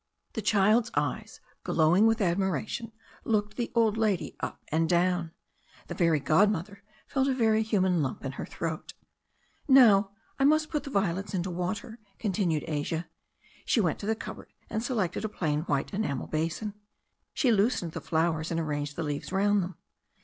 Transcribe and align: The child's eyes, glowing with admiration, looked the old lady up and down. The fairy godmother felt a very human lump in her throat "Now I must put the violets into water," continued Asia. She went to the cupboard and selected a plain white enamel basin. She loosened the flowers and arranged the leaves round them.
The 0.33 0.41
child's 0.41 0.89
eyes, 0.95 1.39
glowing 1.63 2.07
with 2.07 2.21
admiration, 2.21 2.91
looked 3.23 3.55
the 3.55 3.71
old 3.75 3.97
lady 3.97 4.35
up 4.39 4.59
and 4.69 4.89
down. 4.89 5.29
The 5.89 5.93
fairy 5.93 6.19
godmother 6.19 6.81
felt 7.05 7.27
a 7.27 7.35
very 7.35 7.61
human 7.61 8.01
lump 8.01 8.25
in 8.25 8.31
her 8.31 8.45
throat 8.47 8.95
"Now 9.67 10.09
I 10.39 10.43
must 10.43 10.71
put 10.71 10.85
the 10.85 10.89
violets 10.89 11.35
into 11.35 11.51
water," 11.51 11.99
continued 12.17 12.65
Asia. 12.67 13.09
She 13.63 13.79
went 13.79 13.99
to 13.99 14.07
the 14.07 14.15
cupboard 14.15 14.51
and 14.71 14.81
selected 14.81 15.23
a 15.23 15.29
plain 15.29 15.61
white 15.65 15.93
enamel 15.93 16.25
basin. 16.25 16.73
She 17.35 17.51
loosened 17.51 17.91
the 17.91 18.01
flowers 18.01 18.49
and 18.49 18.59
arranged 18.59 18.95
the 18.95 19.03
leaves 19.03 19.31
round 19.31 19.61
them. 19.61 19.75